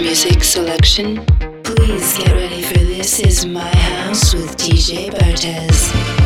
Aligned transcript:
music 0.00 0.42
selection? 0.42 1.24
Please 1.62 2.16
get 2.16 2.32
ready 2.32 2.62
for 2.62 2.78
This 2.78 3.20
Is 3.20 3.44
My 3.44 3.68
House 3.76 4.32
with 4.32 4.56
DJ 4.56 5.10
Bartez. 5.10 6.19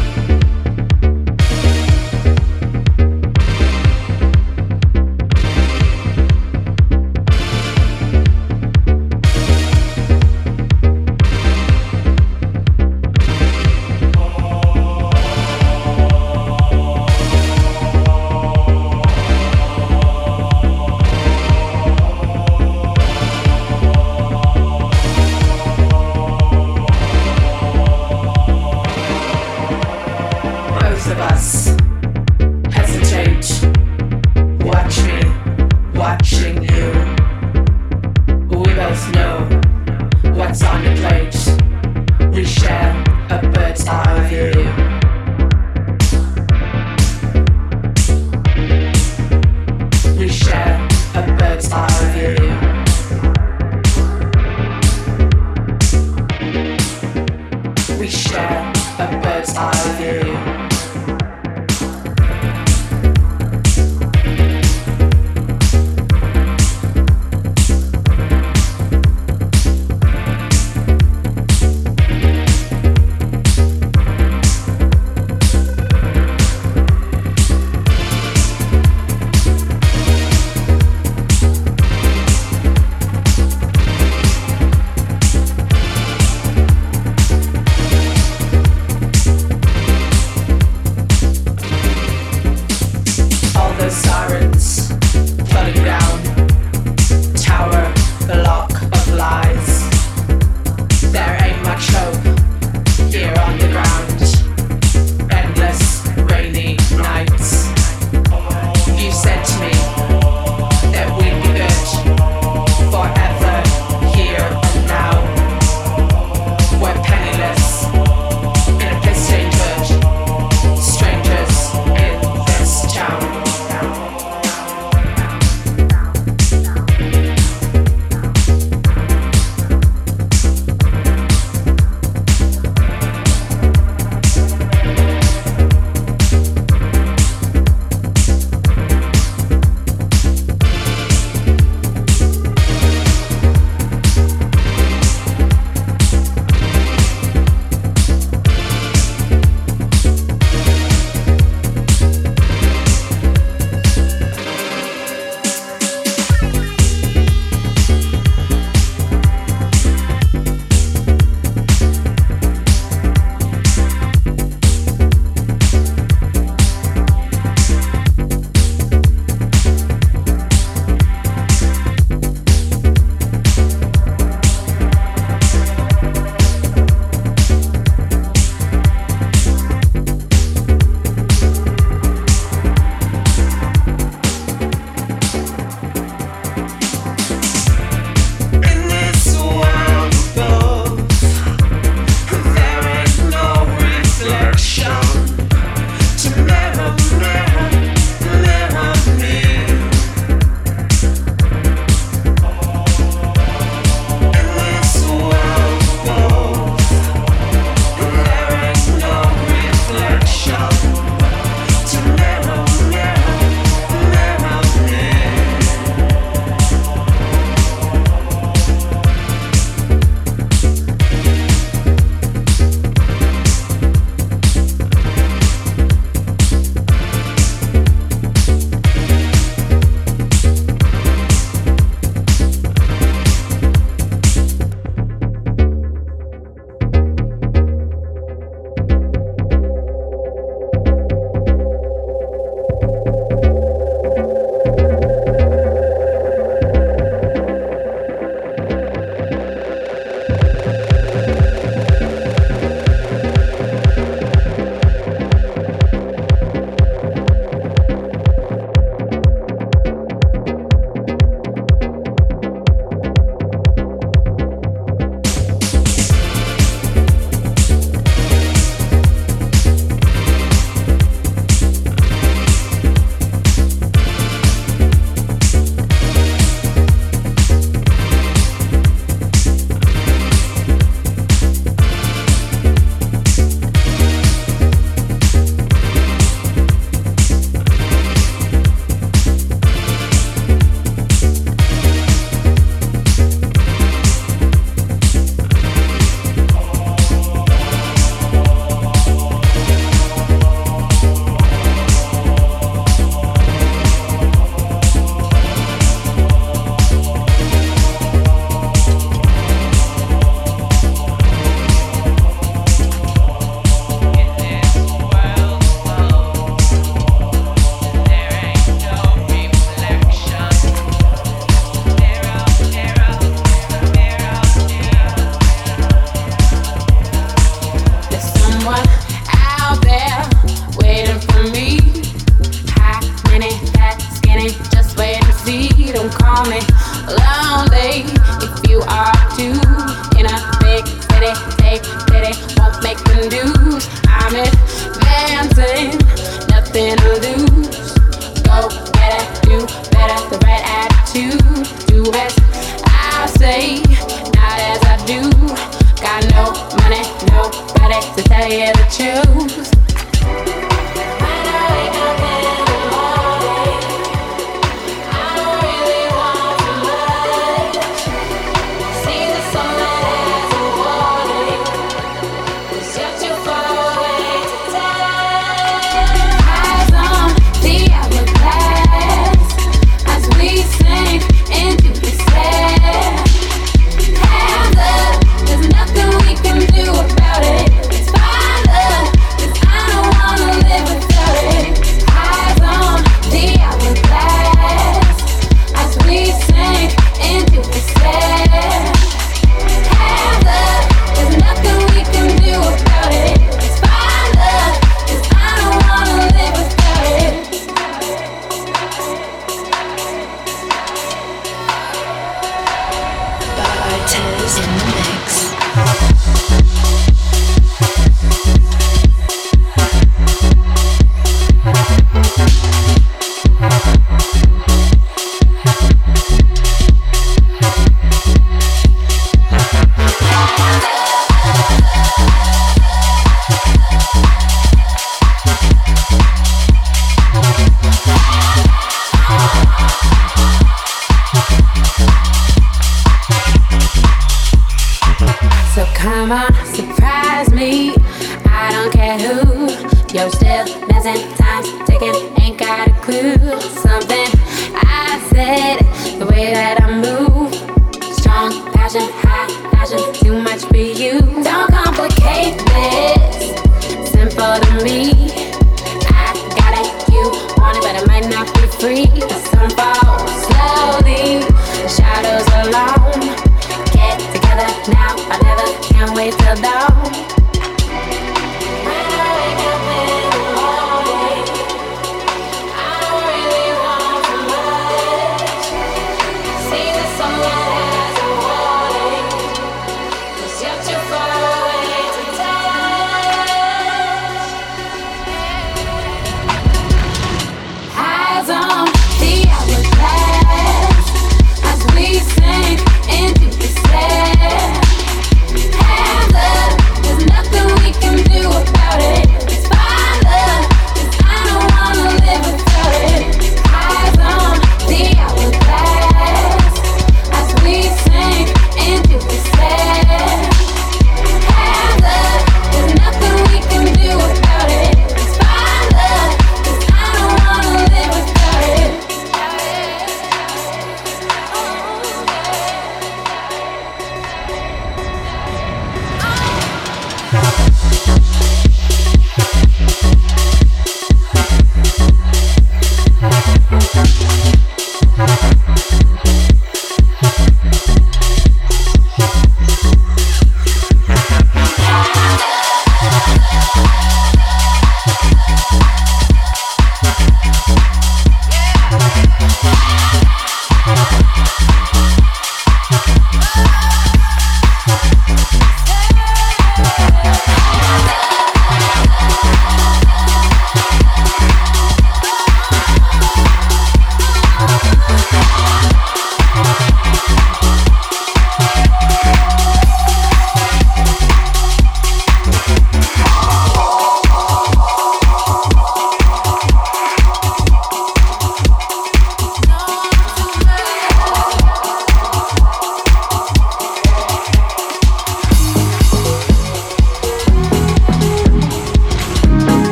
a 58.98 59.20
bird's 59.22 59.54
eye 59.56 59.96
view. 59.98 60.73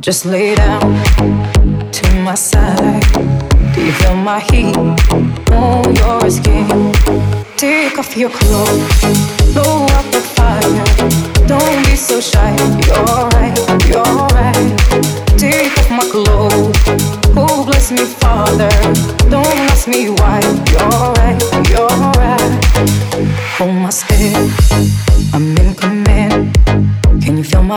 Just 0.00 0.24
lay 0.24 0.54
down 0.54 0.80
to 1.90 2.20
my 2.22 2.34
side. 2.34 3.02
Do 3.74 3.84
you 3.84 3.92
feel 3.92 4.14
my 4.14 4.38
heat 4.38 4.76
on 5.52 5.96
your 5.96 6.30
skin? 6.30 6.92
Take 7.56 7.98
off 7.98 8.16
your 8.16 8.30
clothes, 8.30 9.02
blow 9.52 9.84
up 9.98 10.06
the 10.12 10.22
fire. 10.36 11.46
Don't 11.48 11.84
be 11.84 11.96
so 11.96 12.20
shy. 12.20 12.50
You're 12.86 13.28
right, 13.34 13.58
you're 13.88 14.26
right. 14.38 14.68
Take 15.36 15.76
off 15.76 15.90
my 15.90 16.06
clothes. 16.12 16.76
Oh, 17.36 17.64
bless 17.66 17.90
me, 17.90 18.04
Father. 18.04 18.70
Don't 19.28 19.58
ask 19.70 19.88
me 19.88 20.10
why. 20.10 20.40
You're 20.72 21.12
right, 21.18 21.38
you're 21.68 21.98
right. 22.20 22.54
hold 23.58 23.74
my 23.74 23.90
step. 23.90 24.17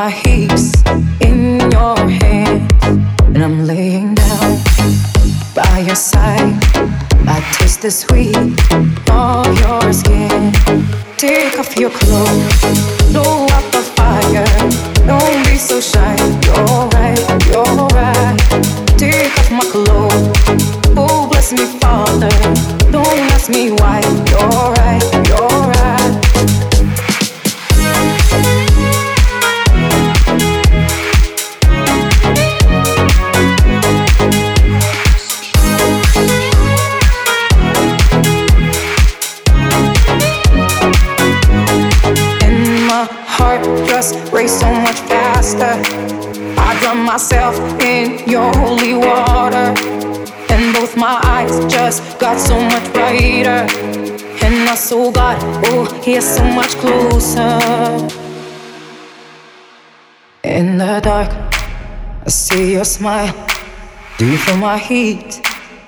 My 0.06 0.10
heaps 0.10 0.74
in 1.20 1.60
your 1.70 1.96
hands? 2.24 2.72
And 3.36 3.44
I'm 3.44 3.68
laying 3.68 4.16
down 4.16 4.58
by 5.54 5.84
your 5.86 5.96
side. 5.96 6.58
I 7.36 7.38
taste 7.54 7.84
the 7.84 7.92
sweet 7.92 8.36
myself 47.12 47.58
in 47.82 48.26
your 48.26 48.50
holy 48.56 48.94
water. 48.94 49.68
And 50.54 50.74
both 50.74 50.96
my 50.96 51.20
eyes 51.36 51.54
just 51.70 52.18
got 52.20 52.40
so 52.40 52.56
much 52.58 52.86
brighter. 52.94 53.68
And 54.46 54.56
my 54.64 54.76
soul 54.76 55.12
got, 55.12 55.38
oh, 55.66 55.84
here 56.06 56.22
so 56.22 56.44
much 56.60 56.74
closer. 56.84 57.52
In 60.44 60.78
the 60.78 61.02
dark, 61.04 61.32
I 62.26 62.30
see 62.30 62.72
your 62.76 62.86
smile. 62.86 63.36
Do 64.18 64.26
you 64.32 64.38
feel 64.38 64.56
my 64.56 64.78
heat 64.78 65.42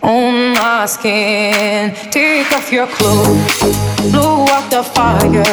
on 0.04 0.54
my 0.54 0.86
skin? 0.86 1.94
Take 2.12 2.52
off 2.52 2.72
your 2.72 2.88
clothes, 2.88 3.60
blow 4.12 4.46
out 4.50 4.70
the 4.70 4.84
fire. 4.84 5.44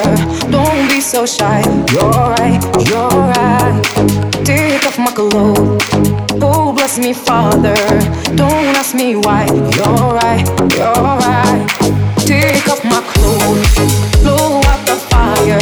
Don't 0.50 0.88
be 0.88 1.00
so 1.00 1.25
shy. 1.25 1.62
You're 1.92 2.11
right, 2.11 2.61
you're 2.88 3.09
right. 3.09 3.80
Take 4.45 4.85
off 4.87 4.99
my 4.99 5.12
clothes. 5.12 5.83
Oh, 6.42 6.73
bless 6.73 6.99
me, 6.99 7.12
Father. 7.12 7.76
Don't 8.35 8.75
ask 8.76 8.95
me 8.95 9.14
why. 9.16 9.47
You're 9.47 10.14
right, 10.21 10.45
you're 10.75 11.11
right. 11.25 11.66
Take 12.26 12.69
off 12.69 12.85
my 12.85 13.00
clothes, 13.12 14.23
blow 14.23 14.61
out 14.66 14.83
the 14.87 14.97
fire. 15.11 15.61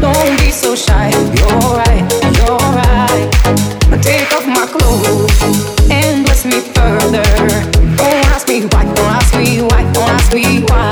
Don't 0.00 0.38
be 0.38 0.50
so 0.50 0.74
shy. 0.76 1.10
You're 1.10 1.74
right, 1.82 2.06
you're 2.38 2.66
right. 2.78 4.00
Take 4.02 4.32
off 4.32 4.46
my 4.46 4.66
clothes 4.66 5.42
and 5.90 6.24
bless 6.24 6.44
me 6.46 6.60
further. 6.60 7.79
Why, 10.32 10.60
don't 10.60 10.89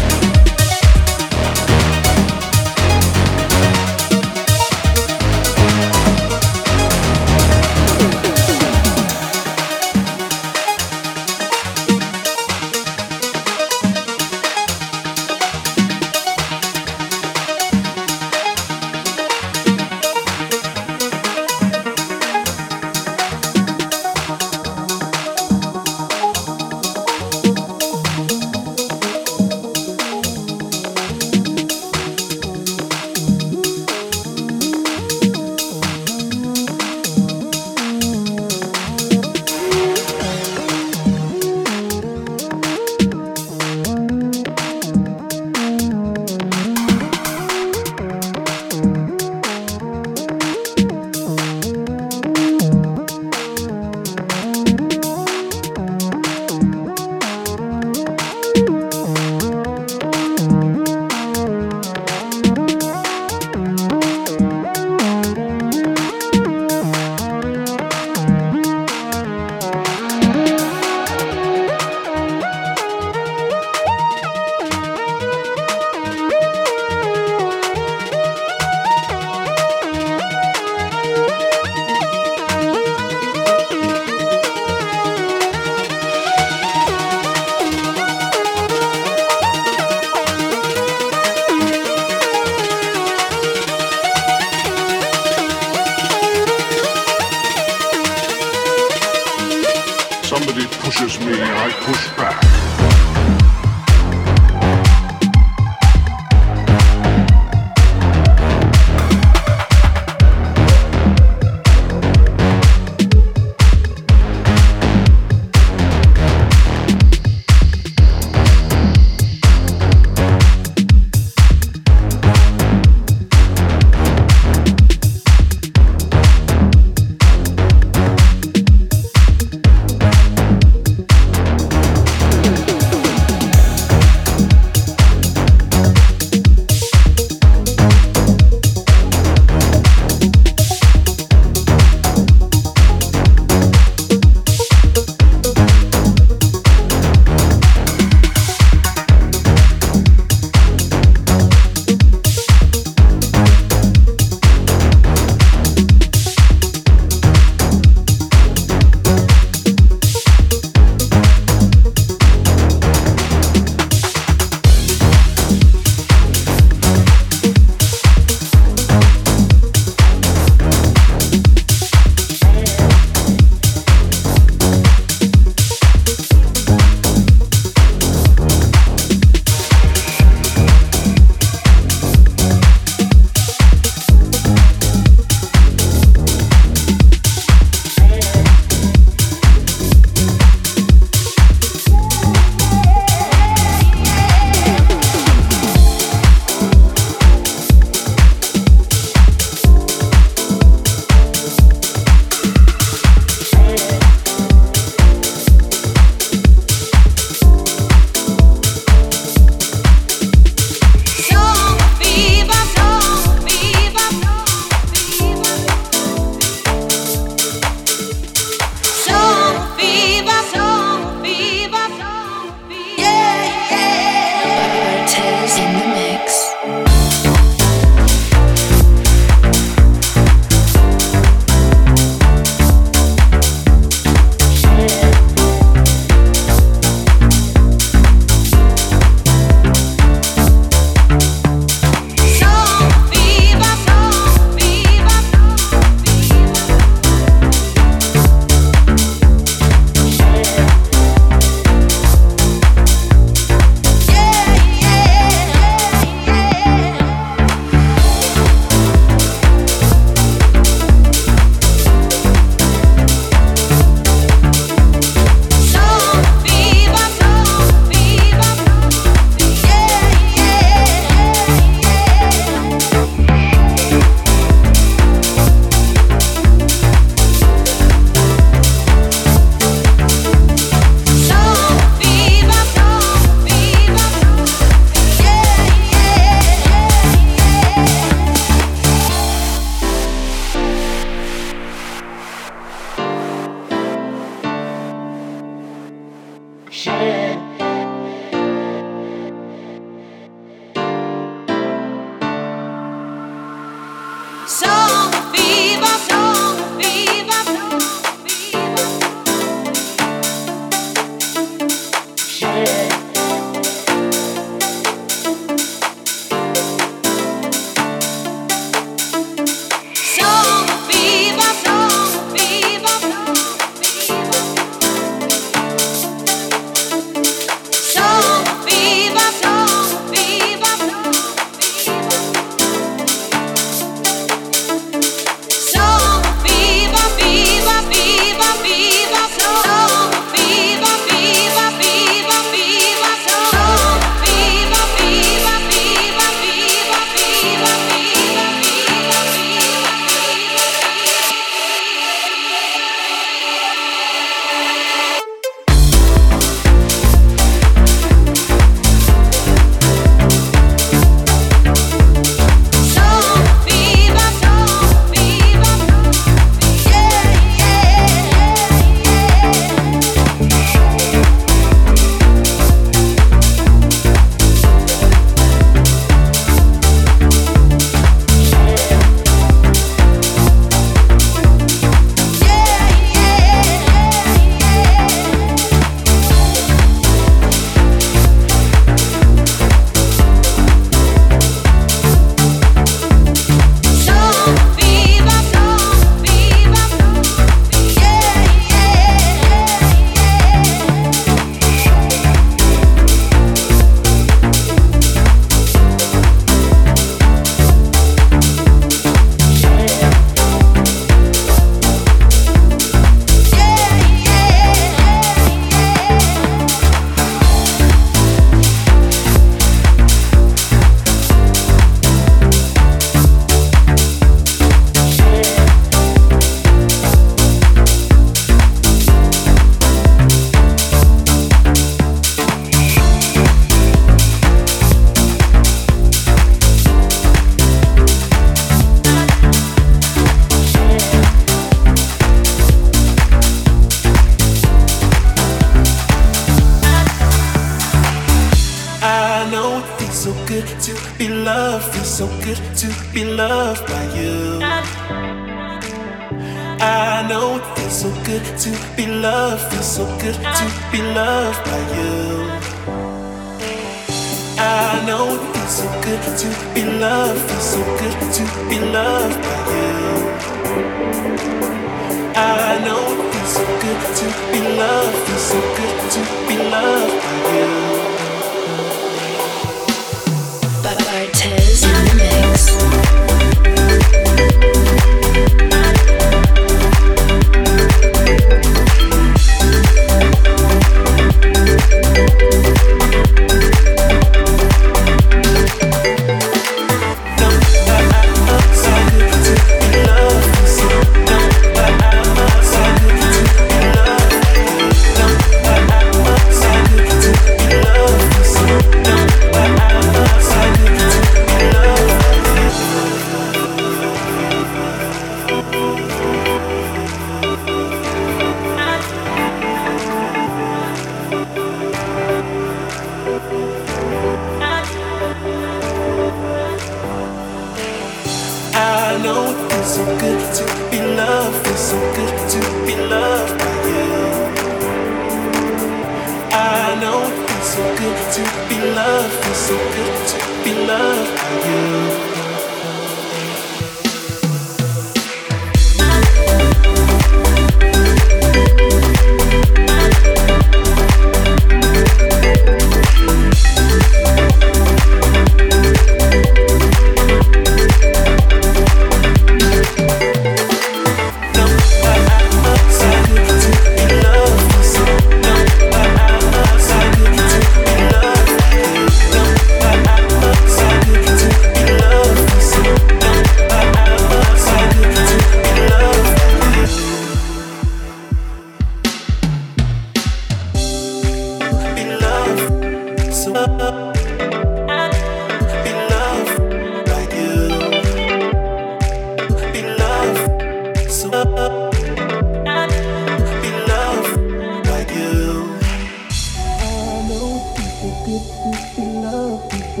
I 599.98 600.00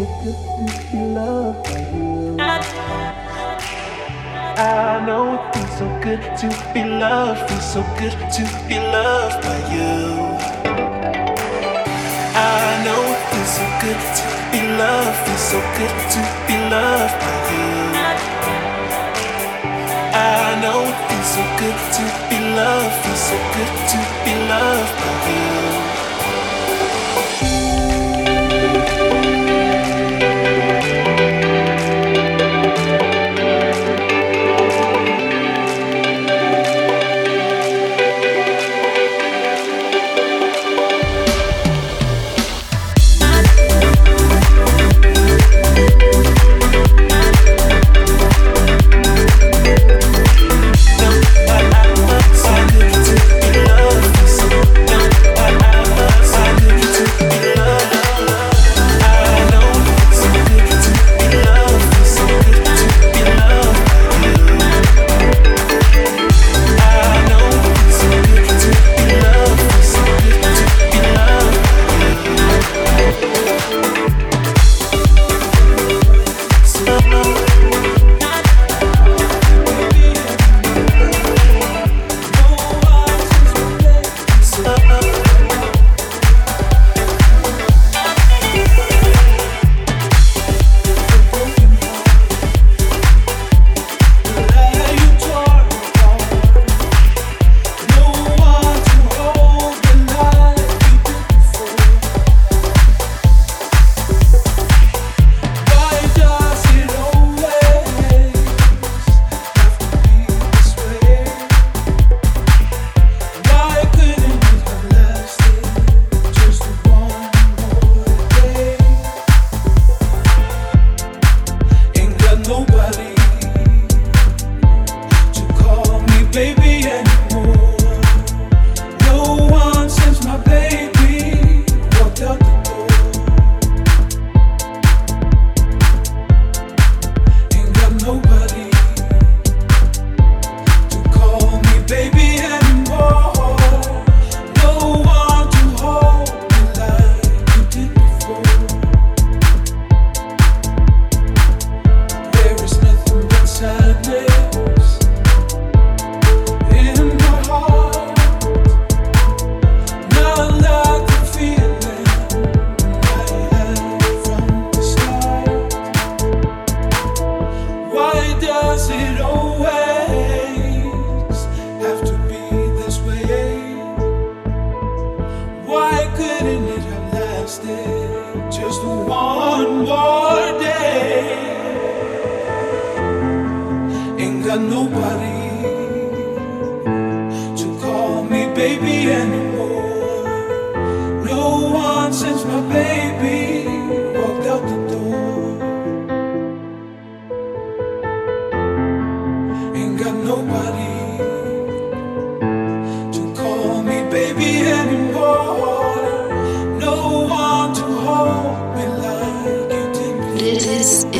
know 5.06 5.24
it 5.32 5.40
feels 5.54 5.72
so 5.78 5.86
good 6.02 6.20
to 6.36 6.48
be 6.74 6.84
loved, 6.84 7.48
feels 7.48 7.64
so 7.64 7.80
good 7.98 8.12
to 8.12 8.42
be 8.68 8.76
loved 8.76 9.40
by 9.42 9.56
you. 9.72 10.36
I 12.36 12.84
know 12.84 13.00
it 13.08 13.20
feels 13.32 13.52
so 13.56 13.64
good 13.80 14.00
to 14.18 14.24
be 14.52 14.60
loved, 14.76 15.16
feels 15.24 15.44
so 15.48 15.58
good 15.78 15.96
to 16.12 16.20
be 16.46 16.56
loved 16.68 17.16
by 17.16 17.32
you. 17.56 17.72
I 20.12 20.60
know 20.60 20.84
it 20.84 20.98
feels 21.08 21.28
so 21.32 21.42
good 21.56 21.78
to 21.96 22.04
be 22.28 22.36
loved, 22.54 22.94
feels 23.00 23.24
so 23.32 23.36
good 23.56 23.72
to 23.92 23.98
be 24.26 24.34
loved 24.44 24.92
by 25.00 25.08
you. 25.30 25.75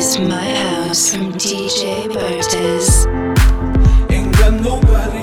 is 0.07 0.19
my 0.19 0.55
house 0.55 1.13
from 1.13 1.33
DJ 1.33 2.07
Bertes. 2.13 3.05
Ain't 4.09 4.31
got 4.37 4.53
nobody. 4.53 5.16